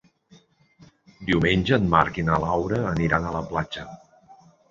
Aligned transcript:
Diumenge 1.27 1.75
en 1.77 1.85
Marc 1.91 2.17
i 2.21 2.25
na 2.31 2.39
Laura 2.45 2.81
aniran 2.95 3.27
a 3.27 3.35
la 3.39 3.45
platja. 3.53 3.87